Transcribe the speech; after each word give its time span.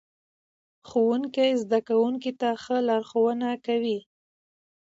ښوونکی 0.89 1.49
زده 1.63 1.79
کوونکو 1.87 2.31
ته 2.39 2.49
ښه 2.63 2.77
لارښوونه 2.89 3.49
کوي 3.65 3.99